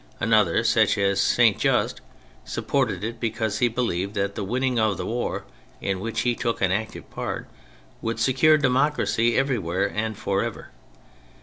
Another, 0.19 0.63
such 0.63 0.97
as 0.97 1.21
Saint 1.21 1.59
Just, 1.59 2.01
supported 2.43 3.03
it 3.03 3.19
because 3.19 3.59
he 3.59 3.67
believed 3.67 4.15
that 4.15 4.33
the 4.33 4.43
winning 4.43 4.79
of 4.79 4.97
the 4.97 5.05
war 5.05 5.43
(in 5.79 5.99
which 5.99 6.21
he 6.21 6.33
took 6.33 6.59
an 6.59 6.71
active 6.71 7.07
part) 7.11 7.47
would 8.01 8.19
secure 8.19 8.57
democracy 8.57 9.37
every 9.37 9.59
where 9.59 9.85
and 9.85 10.17
for 10.17 10.41
ever. 10.43 10.69